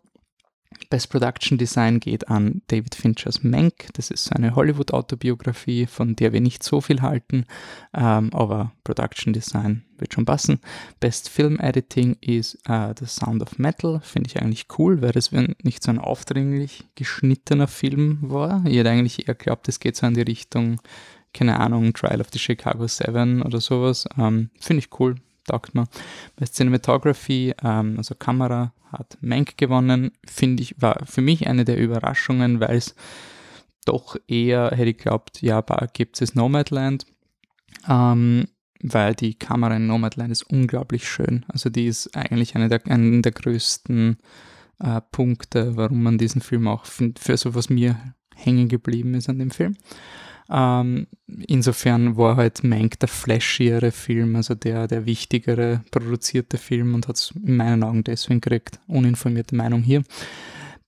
Best 0.90 1.10
Production 1.10 1.58
Design 1.58 2.00
geht 2.00 2.28
an 2.28 2.62
David 2.68 2.96
Finchers 2.96 3.44
Mank. 3.44 3.88
Das 3.94 4.12
ist 4.12 4.36
eine 4.36 4.56
Hollywood-Autobiografie, 4.56 5.86
von 5.86 6.16
der 6.16 6.34
wir 6.34 6.42
nicht 6.42 6.64
so 6.64 6.82
viel 6.82 7.02
halten, 7.02 7.46
ähm, 7.94 8.30
aber 8.34 8.74
Production 8.84 9.32
Design 9.32 9.84
wird 9.98 10.14
schon 10.14 10.26
passen. 10.26 10.60
Best 11.00 11.30
Film 11.30 11.60
Editing 11.60 12.18
ist 12.20 12.58
uh, 12.68 12.94
The 12.98 13.06
Sound 13.06 13.42
of 13.42 13.58
Metal. 13.58 14.02
Finde 14.04 14.30
ich 14.30 14.42
eigentlich 14.42 14.66
cool, 14.78 15.02
weil 15.02 15.12
das 15.14 15.32
nicht 15.32 15.84
so 15.84 15.92
ein 15.92 16.00
aufdringlich 16.00 16.84
geschnittener 16.96 17.68
Film 17.68 18.20
war. 18.22 18.64
Ich 18.66 18.76
hätte 18.76 18.90
eigentlich 18.90 19.28
eher 19.28 19.36
geglaubt, 19.36 19.70
es 19.70 19.80
geht 19.80 19.96
so 19.96 20.08
in 20.08 20.14
die 20.14 20.22
Richtung, 20.22 20.82
keine 21.34 21.60
Ahnung, 21.60 21.94
Trial 21.94 22.20
of 22.20 22.28
the 22.34 22.40
Chicago 22.40 22.88
Seven 22.88 23.42
oder 23.44 23.62
sowas. 23.62 24.06
Ähm, 24.18 24.50
Finde 24.60 24.80
ich 24.80 25.00
cool, 25.00 25.16
taugt 25.46 25.76
mir. 25.76 25.88
Bei 26.36 26.46
Cinematography, 26.46 27.54
ähm, 27.64 27.96
also 27.98 28.16
Kamera, 28.16 28.74
hat 28.92 29.18
Mank 29.22 29.58
gewonnen. 29.58 30.12
Finde 30.26 30.64
ich, 30.64 30.82
war 30.82 31.06
für 31.06 31.22
mich 31.22 31.48
eine 31.48 31.66
der 31.66 31.78
Überraschungen, 31.78 32.60
weil 32.60 32.76
es 32.76 32.96
doch 33.86 34.18
eher, 34.28 34.72
hätte 34.72 34.90
ich 34.90 34.98
geglaubt, 34.98 35.42
ja, 35.42 35.64
gibt 35.94 36.22
es 36.22 36.36
Nomadland. 36.36 37.06
Ähm, 37.88 38.48
weil 38.84 39.14
die 39.14 39.36
Kamera 39.36 39.76
in 39.76 39.88
Nomadland 39.88 40.32
ist 40.32 40.44
unglaublich 40.44 41.08
schön. 41.08 41.46
Also 41.48 41.70
die 41.70 41.86
ist 41.86 42.16
eigentlich 42.16 42.56
eine 42.56 42.68
der, 42.68 42.86
einer 42.88 43.22
der 43.22 43.32
größten 43.32 44.18
äh, 44.80 45.02
Punkte, 45.12 45.78
warum 45.78 46.04
man 46.04 46.18
diesen 46.18 46.42
Film 46.42 46.68
auch 46.68 46.86
für 46.86 47.38
so 47.38 47.54
was 47.54 47.70
mir 47.70 48.16
hängen 48.36 48.70
geblieben 48.70 49.14
ist 49.14 49.30
an 49.30 49.40
dem 49.40 49.52
Film. 49.52 49.78
Ähm, 50.52 51.08
insofern 51.48 52.18
war 52.18 52.36
halt 52.36 52.64
Mank 52.64 53.00
der 53.00 53.08
flashiere 53.08 53.92
Film, 53.92 54.36
also 54.36 54.54
der, 54.54 54.88
der 54.88 55.06
wichtigere 55.06 55.82
produzierte 55.92 56.58
Film 56.58 56.94
und 56.94 57.08
hat 57.08 57.16
es 57.16 57.32
in 57.42 57.56
meinen 57.56 57.84
Augen 57.84 58.04
deswegen 58.04 58.42
gekriegt. 58.42 58.80
Uninformierte 58.88 59.56
Meinung 59.56 59.82
hier. 59.82 60.04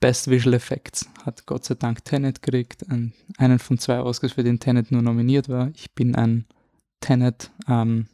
Best 0.01 0.29
Visual 0.29 0.53
Effects 0.53 1.09
hat 1.25 1.45
Gott 1.45 1.63
sei 1.63 1.75
Dank 1.75 2.03
Tenet 2.03 2.41
gekriegt, 2.41 2.89
ein, 2.89 3.13
einen 3.37 3.57
von 3.57 3.77
zwei 3.77 4.01
Oscars, 4.01 4.33
für 4.33 4.43
den 4.43 4.59
Tenet 4.59 4.91
nur 4.91 5.01
nominiert 5.01 5.47
war. 5.47 5.71
Ich 5.75 5.93
bin 5.93 6.13
ein 6.15 6.45
Tenet 6.99 7.51
ähm, 7.69 8.07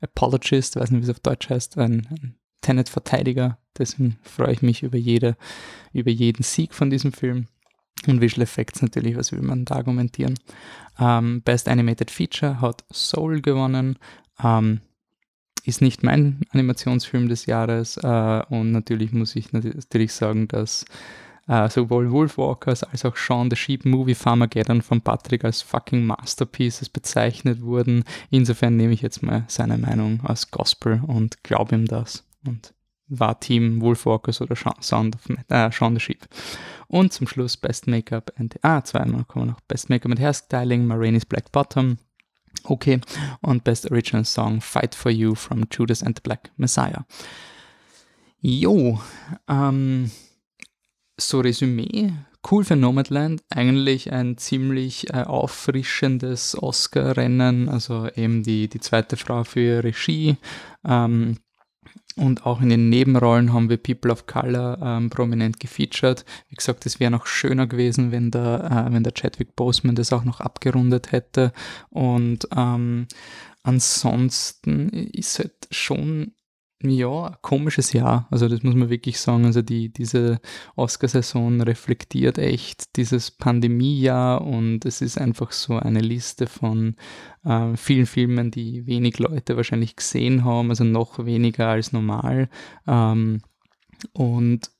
Apologist, 0.00 0.76
weiß 0.76 0.90
nicht, 0.90 1.02
wie 1.02 1.04
es 1.04 1.10
auf 1.10 1.20
Deutsch 1.20 1.50
heißt, 1.50 1.76
ein, 1.76 2.08
ein 2.10 2.36
Tenet-Verteidiger. 2.62 3.58
Deswegen 3.76 4.16
freue 4.22 4.52
ich 4.52 4.62
mich 4.62 4.82
über, 4.82 4.96
jede, 4.96 5.36
über 5.92 6.10
jeden 6.10 6.44
Sieg 6.44 6.72
von 6.72 6.88
diesem 6.88 7.12
Film. 7.12 7.48
Und 8.06 8.20
Visual 8.20 8.42
Effects 8.42 8.82
natürlich, 8.82 9.16
was 9.16 9.32
will 9.32 9.42
man 9.42 9.64
da 9.64 9.76
argumentieren. 9.76 10.34
Ähm, 10.98 11.42
Best 11.42 11.68
Animated 11.68 12.10
Feature 12.10 12.60
hat 12.60 12.84
Soul 12.92 13.40
gewonnen. 13.40 13.98
Ähm, 14.42 14.80
ist 15.64 15.80
nicht 15.80 16.02
mein 16.02 16.40
Animationsfilm 16.50 17.28
des 17.28 17.46
Jahres. 17.46 17.96
Äh, 17.96 18.42
und 18.48 18.72
natürlich 18.72 19.12
muss 19.12 19.34
ich 19.36 19.52
natürlich 19.52 20.12
sagen, 20.12 20.46
dass 20.48 20.84
äh, 21.46 21.68
sowohl 21.68 22.10
Wolfwalkers 22.10 22.84
als 22.84 23.04
auch 23.04 23.16
Shaun 23.16 23.50
the 23.50 23.56
Sheep 23.56 23.84
Movie 23.84 24.14
Farmageddon 24.14 24.82
von 24.82 25.00
Patrick 25.00 25.44
als 25.44 25.62
fucking 25.62 26.04
Masterpieces 26.04 26.88
bezeichnet 26.88 27.62
wurden. 27.62 28.04
Insofern 28.30 28.76
nehme 28.76 28.92
ich 28.92 29.02
jetzt 29.02 29.22
mal 29.22 29.44
seine 29.48 29.78
Meinung 29.78 30.20
als 30.24 30.50
Gospel 30.50 31.02
und 31.06 31.42
glaube 31.42 31.74
ihm 31.74 31.86
das. 31.86 32.24
Und 32.46 32.74
war 33.08 33.38
Team 33.38 33.80
Wolfwalkers 33.80 34.40
oder 34.40 34.56
Sound 34.80 35.16
of, 35.16 35.28
äh, 35.48 35.70
Shaun 35.70 35.94
the 35.94 36.00
Sheep. 36.00 36.26
Und 36.94 37.12
zum 37.12 37.26
Schluss 37.26 37.56
Best 37.56 37.88
Make-up 37.88 38.30
and, 38.36 38.54
ah, 38.62 38.80
zweimal 38.84 39.24
kommen 39.24 39.48
noch. 39.48 39.60
Best 39.62 39.90
Make-up 39.90 40.12
and 40.12 40.20
Hairstyling, 40.20 40.86
Maraine's 40.86 41.24
Black 41.24 41.50
Bottom. 41.50 41.98
Okay. 42.62 43.00
Und 43.40 43.64
Best 43.64 43.90
Original 43.90 44.24
Song, 44.24 44.60
Fight 44.60 44.94
for 44.94 45.10
You 45.10 45.34
from 45.34 45.64
Judas 45.68 46.04
and 46.04 46.16
the 46.16 46.22
Black 46.22 46.52
Messiah. 46.56 47.04
Jo, 48.40 49.00
ähm, 49.48 50.08
so 51.16 51.40
Resümee. 51.40 52.12
Cool 52.48 52.62
für 52.62 52.76
Nomadland, 52.76 53.42
eigentlich 53.50 54.12
ein 54.12 54.38
ziemlich 54.38 55.12
äh, 55.12 55.24
auffrischendes 55.24 56.56
Oscar-Rennen, 56.62 57.68
also 57.68 58.08
eben 58.14 58.44
die, 58.44 58.68
die 58.68 58.78
zweite 58.78 59.16
Frau 59.16 59.42
für 59.42 59.82
Regie. 59.82 60.36
Ähm, 60.86 61.38
und 62.16 62.46
auch 62.46 62.60
in 62.60 62.68
den 62.68 62.88
Nebenrollen 62.88 63.52
haben 63.52 63.68
wir 63.68 63.76
People 63.76 64.12
of 64.12 64.26
Color 64.26 64.78
ähm, 64.82 65.10
prominent 65.10 65.58
gefeatured. 65.58 66.24
Wie 66.48 66.54
gesagt, 66.54 66.86
es 66.86 67.00
wäre 67.00 67.10
noch 67.10 67.26
schöner 67.26 67.66
gewesen, 67.66 68.12
wenn 68.12 68.30
der, 68.30 68.86
äh, 68.88 68.92
wenn 68.92 69.02
der 69.02 69.14
Chadwick 69.14 69.56
Boseman 69.56 69.96
das 69.96 70.12
auch 70.12 70.24
noch 70.24 70.40
abgerundet 70.40 71.10
hätte. 71.10 71.52
Und 71.90 72.46
ähm, 72.56 73.08
ansonsten 73.62 74.90
ist 75.12 75.40
halt 75.40 75.66
schon 75.70 76.32
ja, 76.90 77.26
ein 77.26 77.36
komisches 77.42 77.92
Jahr. 77.92 78.26
Also 78.30 78.48
das 78.48 78.62
muss 78.62 78.74
man 78.74 78.90
wirklich 78.90 79.18
sagen. 79.20 79.44
Also 79.44 79.62
die, 79.62 79.88
diese 79.88 80.40
Oscarsaison 80.76 81.60
reflektiert 81.60 82.38
echt 82.38 82.96
dieses 82.96 83.30
Pandemiejahr 83.30 84.42
und 84.42 84.84
es 84.84 85.00
ist 85.00 85.18
einfach 85.18 85.52
so 85.52 85.76
eine 85.76 86.00
Liste 86.00 86.46
von 86.46 86.96
äh, 87.44 87.76
vielen 87.76 88.06
Filmen, 88.06 88.50
die 88.50 88.86
wenig 88.86 89.18
Leute 89.18 89.56
wahrscheinlich 89.56 89.96
gesehen 89.96 90.44
haben, 90.44 90.70
also 90.70 90.84
noch 90.84 91.24
weniger 91.24 91.68
als 91.68 91.92
normal. 91.92 92.48
Ähm, 92.86 93.42
und 94.12 94.70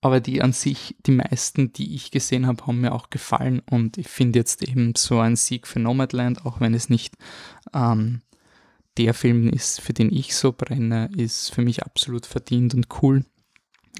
aber 0.00 0.20
die 0.20 0.42
an 0.42 0.52
sich, 0.52 0.96
die 1.06 1.10
meisten, 1.10 1.72
die 1.72 1.94
ich 1.94 2.12
gesehen 2.12 2.46
habe, 2.46 2.66
haben 2.66 2.80
mir 2.80 2.92
auch 2.92 3.10
gefallen 3.10 3.60
und 3.68 3.98
ich 3.98 4.08
finde 4.08 4.38
jetzt 4.38 4.62
eben 4.62 4.94
so 4.96 5.18
ein 5.18 5.34
Sieg 5.34 5.66
für 5.66 5.80
Nomadland, 5.80 6.46
auch 6.46 6.60
wenn 6.60 6.72
es 6.72 6.88
nicht 6.88 7.14
ähm, 7.74 8.22
der 8.98 9.14
Film 9.14 9.48
ist, 9.48 9.80
für 9.80 9.92
den 9.92 10.12
ich 10.12 10.34
so 10.34 10.52
brenne, 10.52 11.10
ist 11.16 11.54
für 11.54 11.62
mich 11.62 11.84
absolut 11.84 12.26
verdient 12.26 12.74
und 12.74 12.88
cool. 13.02 13.24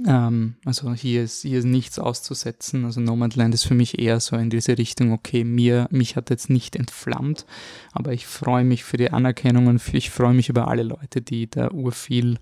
Ähm, 0.06 0.56
also 0.64 0.92
hier 0.92 1.22
ist, 1.22 1.42
hier 1.42 1.58
ist 1.60 1.64
nichts 1.64 1.98
auszusetzen. 1.98 2.84
Also 2.84 3.00
Nomadland 3.00 3.54
ist 3.54 3.64
für 3.64 3.74
mich 3.74 3.98
eher 3.98 4.20
so 4.20 4.36
in 4.36 4.50
diese 4.50 4.76
Richtung, 4.76 5.12
okay, 5.12 5.44
mir, 5.44 5.88
mich 5.90 6.16
hat 6.16 6.30
jetzt 6.30 6.50
nicht 6.50 6.76
entflammt, 6.76 7.46
aber 7.92 8.12
ich 8.12 8.26
freue 8.26 8.64
mich 8.64 8.84
für 8.84 8.96
die 8.96 9.10
Anerkennung 9.10 9.66
und 9.68 9.82
ich 9.94 10.10
freue 10.10 10.34
mich 10.34 10.48
über 10.48 10.68
alle 10.68 10.82
Leute, 10.82 11.22
die 11.22 11.48
da 11.48 11.70
urviel 11.70 12.38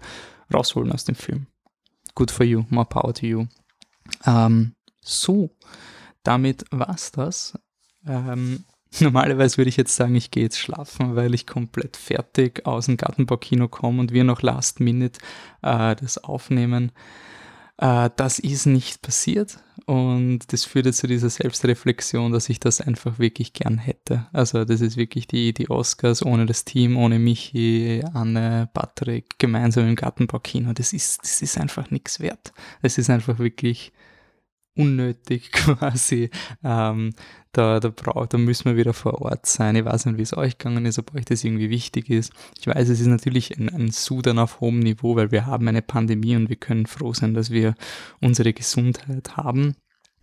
rausholen 0.52 0.92
aus 0.92 1.04
dem 1.04 1.14
Film. 1.14 1.46
Good 2.14 2.30
for 2.30 2.46
you, 2.46 2.64
more 2.70 2.86
power 2.86 3.12
to 3.14 3.26
you. 3.26 3.46
Ähm, 4.24 4.74
so, 5.02 5.50
damit 6.22 6.64
war's 6.70 7.12
das. 7.12 7.58
Ähm, 8.06 8.64
Normalerweise 9.00 9.58
würde 9.58 9.68
ich 9.68 9.76
jetzt 9.76 9.96
sagen, 9.96 10.14
ich 10.14 10.30
gehe 10.30 10.44
jetzt 10.44 10.58
schlafen, 10.58 11.16
weil 11.16 11.34
ich 11.34 11.46
komplett 11.46 11.96
fertig 11.96 12.66
aus 12.66 12.86
dem 12.86 12.96
Gartenbaukino 12.96 13.68
komme 13.68 14.00
und 14.00 14.12
wir 14.12 14.24
noch 14.24 14.42
Last 14.42 14.80
Minute 14.80 15.20
äh, 15.62 15.96
das 15.96 16.18
aufnehmen. 16.18 16.92
Äh, 17.78 18.10
das 18.16 18.38
ist 18.38 18.66
nicht 18.66 19.02
passiert 19.02 19.58
und 19.84 20.52
das 20.52 20.64
führte 20.64 20.92
zu 20.92 21.06
dieser 21.06 21.28
Selbstreflexion, 21.28 22.32
dass 22.32 22.48
ich 22.48 22.58
das 22.58 22.80
einfach 22.80 23.18
wirklich 23.18 23.52
gern 23.52 23.78
hätte. 23.78 24.26
Also 24.32 24.64
das 24.64 24.80
ist 24.80 24.96
wirklich 24.96 25.26
die, 25.26 25.52
die 25.52 25.68
Oscars 25.68 26.24
ohne 26.24 26.46
das 26.46 26.64
Team, 26.64 26.96
ohne 26.96 27.18
Michi, 27.18 28.02
Anne, 28.14 28.68
Patrick, 28.72 29.38
gemeinsam 29.38 29.88
im 29.88 29.96
Gartenbaukino. 29.96 30.72
Das 30.72 30.92
ist, 30.92 31.22
das 31.22 31.42
ist 31.42 31.58
einfach 31.58 31.90
nichts 31.90 32.20
wert. 32.20 32.52
Das 32.82 32.98
ist 32.98 33.10
einfach 33.10 33.38
wirklich 33.38 33.92
unnötig 34.76 35.52
quasi. 35.52 36.30
Ähm, 36.62 37.12
da, 37.52 37.80
da, 37.80 37.88
braucht, 37.88 38.34
da 38.34 38.38
müssen 38.38 38.66
wir 38.66 38.76
wieder 38.76 38.92
vor 38.92 39.22
Ort 39.22 39.46
sein. 39.46 39.76
Ich 39.76 39.84
weiß 39.84 40.06
nicht, 40.06 40.18
wie 40.18 40.22
es 40.22 40.36
euch 40.36 40.58
gegangen 40.58 40.84
ist, 40.84 40.98
ob 40.98 41.14
euch 41.14 41.24
das 41.24 41.42
irgendwie 41.42 41.70
wichtig 41.70 42.10
ist. 42.10 42.32
Ich 42.60 42.66
weiß, 42.66 42.88
es 42.88 43.00
ist 43.00 43.06
natürlich 43.06 43.56
ein, 43.56 43.70
ein 43.70 43.90
Sudern 43.90 44.38
auf 44.38 44.60
hohem 44.60 44.80
Niveau, 44.80 45.16
weil 45.16 45.30
wir 45.30 45.46
haben 45.46 45.66
eine 45.66 45.82
Pandemie 45.82 46.36
und 46.36 46.50
wir 46.50 46.56
können 46.56 46.86
froh 46.86 47.14
sein, 47.14 47.32
dass 47.32 47.50
wir 47.50 47.74
unsere 48.20 48.52
Gesundheit 48.52 49.38
haben. 49.38 49.74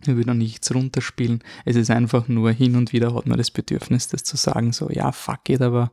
Wir 0.06 0.16
würden 0.16 0.32
auch 0.32 0.36
nichts 0.36 0.74
runterspielen. 0.74 1.44
Es 1.66 1.76
ist 1.76 1.90
einfach 1.90 2.28
nur 2.28 2.52
hin 2.52 2.76
und 2.76 2.94
wieder 2.94 3.16
hat 3.16 3.26
man 3.26 3.38
das 3.38 3.52
Bedürfnis, 3.52 4.10
das 4.10 4.24
zu 4.24 4.38
sagen, 4.38 4.72
so, 4.72 4.90
ja, 4.90 5.12
fuck 5.12 5.50
it, 5.50 5.62
aber 5.62 5.92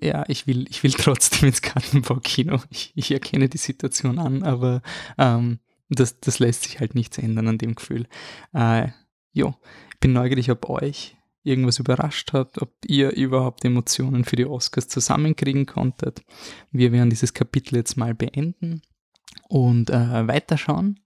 ja, 0.00 0.24
ich 0.26 0.46
will, 0.46 0.66
ich 0.68 0.82
will 0.82 0.92
trotzdem 0.98 1.48
ins 1.48 1.62
Gartenbaukino. 1.62 2.60
Ich, 2.70 2.92
ich 2.94 3.10
erkenne 3.12 3.48
die 3.48 3.58
Situation 3.58 4.18
an, 4.18 4.42
aber 4.42 4.82
ähm, 5.18 5.58
das, 5.94 6.20
das 6.20 6.38
lässt 6.38 6.62
sich 6.64 6.80
halt 6.80 6.94
nichts 6.94 7.18
ändern 7.18 7.48
an 7.48 7.58
dem 7.58 7.74
Gefühl. 7.74 8.06
Äh, 8.52 8.88
jo, 9.32 9.54
ich 9.92 10.00
bin 10.00 10.12
neugierig, 10.12 10.50
ob 10.50 10.68
euch 10.68 11.16
irgendwas 11.44 11.78
überrascht 11.78 12.32
hat, 12.32 12.60
ob 12.60 12.72
ihr 12.86 13.12
überhaupt 13.12 13.64
Emotionen 13.64 14.24
für 14.24 14.36
die 14.36 14.46
Oscars 14.46 14.88
zusammenkriegen 14.88 15.66
konntet. 15.66 16.24
Wir 16.70 16.90
werden 16.90 17.10
dieses 17.10 17.34
Kapitel 17.34 17.76
jetzt 17.76 17.96
mal 17.96 18.14
beenden 18.14 18.82
und 19.48 19.90
äh, 19.90 20.26
weiterschauen. 20.26 21.00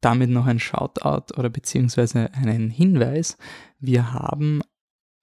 Damit 0.00 0.30
noch 0.30 0.46
ein 0.46 0.58
Shoutout 0.58 1.34
oder 1.38 1.48
beziehungsweise 1.48 2.32
einen 2.34 2.68
Hinweis. 2.70 3.38
Wir 3.78 4.12
haben 4.12 4.62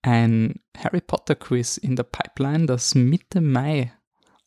ein 0.01 0.59
Harry 0.75 1.01
Potter 1.01 1.35
Quiz 1.35 1.77
in 1.77 1.95
der 1.95 2.03
Pipeline, 2.03 2.65
das 2.65 2.95
Mitte 2.95 3.41
Mai 3.41 3.93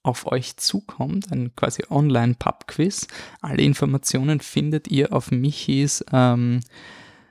auf 0.05 0.27
euch 0.31 0.57
zukommt, 0.59 1.33
ein 1.33 1.57
quasi 1.57 1.83
Online-Pub-Quiz. 1.91 3.09
Alle 3.41 3.63
Informationen 3.63 4.39
findet 4.39 4.87
ihr 4.89 5.13
auf 5.13 5.33
Michis 5.33 6.05
ähm, 6.13 6.61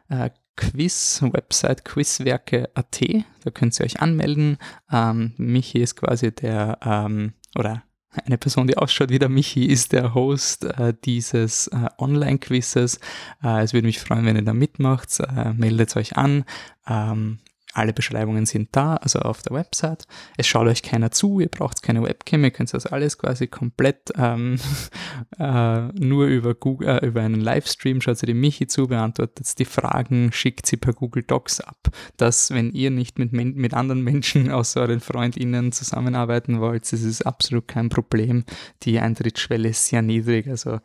äh, 0.10 0.32
Quiz-Website 0.56 1.86
quizwerke.at. 1.86 3.02
Da 3.44 3.52
könnt 3.52 3.80
ihr 3.80 3.86
euch 3.86 4.02
anmelden. 4.02 4.58
Ähm, 4.92 5.34
Michi 5.38 5.80
ist 5.80 5.96
quasi 5.96 6.32
der, 6.32 6.80
ähm, 6.84 7.34
oder 7.58 7.84
eine 8.26 8.38
Person, 8.38 8.68
die 8.68 8.78
ausschaut 8.78 9.10
wie 9.10 9.18
der 9.18 9.30
Michi, 9.30 9.66
ist 9.66 9.92
der 9.92 10.14
Host 10.14 10.66
äh, 10.66 10.94
dieses 11.04 11.68
äh, 11.68 11.90
Online-Quizzes. 11.98 13.00
Äh, 13.44 13.64
es 13.64 13.74
würde 13.74 13.88
mich 13.88 14.00
freuen, 14.00 14.26
wenn 14.26 14.36
ihr 14.36 14.44
da 14.44 14.54
mitmacht. 14.54 15.20
Äh, 15.20 15.54
meldet 15.54 15.96
euch 15.96 16.16
an. 16.16 16.46
Ähm, 16.88 17.40
alle 17.74 17.94
Beschreibungen 17.94 18.46
sind 18.46 18.70
da, 18.72 18.96
also 18.98 19.20
auf 19.20 19.42
der 19.42 19.54
Website. 19.54 20.06
Es 20.38 20.48
schaut 20.48 20.68
euch 20.68 20.84
keiner 20.84 21.12
zu, 21.12 21.40
ihr 21.40 21.50
braucht 21.50 21.82
keine 21.82 22.04
Webcam, 22.04 22.44
ihr 22.44 22.52
könnt 22.52 22.74
das 22.74 22.86
alles 22.86 23.18
quasi 23.18 23.48
komplett 23.48 24.12
ähm, 24.16 24.60
äh, 25.40 25.82
nur 25.94 26.28
über, 26.28 26.54
Google, 26.54 26.88
äh, 26.88 27.06
über 27.06 27.22
einen 27.22 27.42
Livestream, 27.42 28.00
schaut 28.00 28.20
sie 28.20 28.28
dem 28.28 28.40
Michi 28.40 28.68
zu, 28.68 28.88
beantwortet 28.88 29.58
die 29.58 29.66
Fragen, 29.66 30.32
schickt 30.32 30.68
sie 30.68 30.78
per 30.78 30.94
Google 30.94 31.24
Docs 31.24 31.62
ab. 31.62 31.90
Dass, 32.18 32.52
wenn 32.52 32.72
ihr 32.72 32.92
nicht 32.92 33.18
mit, 33.18 33.34
mit 33.34 33.74
anderen 33.74 34.04
Menschen 34.04 34.52
außer 34.52 34.82
euren 34.82 35.00
FreundInnen 35.00 35.72
zusammenarbeiten 35.72 36.60
wollt, 36.60 36.92
das 36.92 37.02
ist 37.02 37.26
absolut 37.26 37.68
kein 37.68 37.90
Problem. 37.90 38.44
Die 38.84 39.00
Eintrittsschwelle 39.00 39.70
ist 39.70 39.88
sehr 39.88 40.02
niedrig, 40.02 40.48
also 40.48 40.80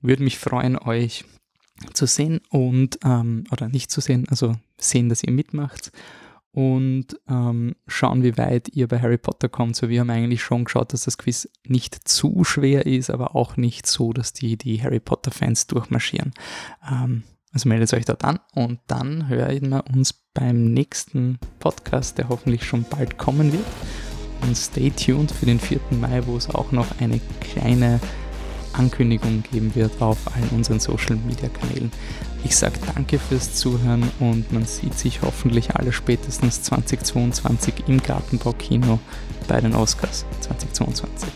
würde 0.00 0.24
mich 0.24 0.38
freuen, 0.38 0.76
euch 0.78 1.24
zu 1.92 2.06
sehen 2.06 2.40
und, 2.50 2.98
ähm, 3.04 3.44
oder 3.50 3.68
nicht 3.68 3.90
zu 3.90 4.00
sehen, 4.00 4.26
also 4.28 4.54
sehen, 4.78 5.08
dass 5.08 5.22
ihr 5.22 5.32
mitmacht 5.32 5.92
und 6.54 7.06
ähm, 7.28 7.74
schauen, 7.88 8.22
wie 8.22 8.38
weit 8.38 8.68
ihr 8.68 8.86
bei 8.86 9.00
Harry 9.00 9.18
Potter 9.18 9.48
kommt. 9.48 9.74
So, 9.74 9.88
wir 9.88 10.00
haben 10.00 10.10
eigentlich 10.10 10.42
schon 10.42 10.64
geschaut, 10.64 10.92
dass 10.92 11.02
das 11.02 11.18
Quiz 11.18 11.48
nicht 11.66 12.06
zu 12.06 12.44
schwer 12.44 12.86
ist, 12.86 13.10
aber 13.10 13.34
auch 13.34 13.56
nicht 13.56 13.88
so, 13.88 14.12
dass 14.12 14.32
die, 14.32 14.56
die 14.56 14.80
Harry 14.80 15.00
Potter-Fans 15.00 15.66
durchmarschieren. 15.66 16.32
Ähm, 16.88 17.24
also 17.52 17.68
meldet 17.68 17.92
euch 17.92 18.04
dort 18.04 18.24
an 18.24 18.38
und 18.54 18.78
dann 18.86 19.28
hören 19.28 19.70
wir 19.70 19.84
uns 19.92 20.12
beim 20.12 20.72
nächsten 20.72 21.40
Podcast, 21.58 22.18
der 22.18 22.28
hoffentlich 22.28 22.64
schon 22.64 22.84
bald 22.88 23.18
kommen 23.18 23.52
wird. 23.52 23.66
Und 24.42 24.56
stay 24.56 24.90
tuned 24.90 25.32
für 25.32 25.46
den 25.46 25.58
4. 25.58 25.80
Mai, 26.00 26.24
wo 26.26 26.36
es 26.36 26.48
auch 26.48 26.70
noch 26.70 27.00
eine 27.00 27.20
kleine 27.40 27.98
Ankündigung 28.74 29.42
geben 29.50 29.74
wird 29.74 30.00
auf 30.00 30.18
allen 30.34 30.48
unseren 30.50 30.80
Social 30.80 31.16
Media 31.16 31.48
Kanälen. 31.48 31.92
Ich 32.44 32.56
sage 32.56 32.78
danke 32.94 33.18
fürs 33.18 33.54
Zuhören 33.54 34.02
und 34.20 34.52
man 34.52 34.66
sieht 34.66 34.98
sich 34.98 35.22
hoffentlich 35.22 35.76
alle 35.76 35.92
spätestens 35.92 36.62
2022 36.62 37.74
im 37.86 38.02
Gartenbaukino 38.02 38.98
bei 39.48 39.60
den 39.60 39.74
Oscars 39.74 40.24
2022. 40.40 41.28